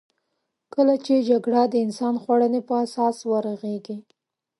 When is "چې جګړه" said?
1.05-1.61